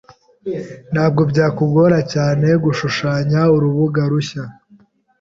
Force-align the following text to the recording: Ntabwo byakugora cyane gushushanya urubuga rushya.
Ntabwo 0.93 1.21
byakugora 1.31 1.97
cyane 2.13 2.47
gushushanya 2.63 3.41
urubuga 3.55 4.01
rushya. 4.11 4.43